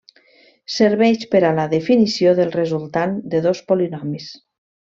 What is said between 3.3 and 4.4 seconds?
de dos polinomis.